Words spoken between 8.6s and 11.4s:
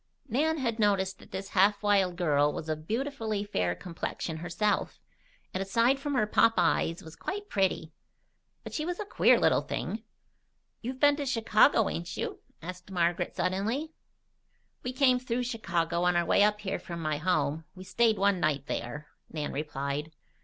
But she was a queer little thing. "You've been to